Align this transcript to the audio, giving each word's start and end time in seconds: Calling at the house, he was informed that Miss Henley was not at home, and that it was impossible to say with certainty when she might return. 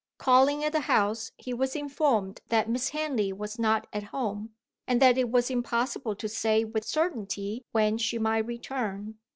Calling 0.17 0.63
at 0.63 0.71
the 0.71 0.79
house, 0.79 1.31
he 1.37 1.53
was 1.53 1.75
informed 1.75 2.41
that 2.49 2.67
Miss 2.67 2.89
Henley 2.89 3.31
was 3.31 3.59
not 3.59 3.85
at 3.93 4.05
home, 4.05 4.49
and 4.87 4.99
that 4.99 5.15
it 5.15 5.29
was 5.29 5.51
impossible 5.51 6.15
to 6.15 6.27
say 6.27 6.63
with 6.65 6.85
certainty 6.85 7.61
when 7.71 7.99
she 7.99 8.17
might 8.17 8.47
return. 8.47 9.19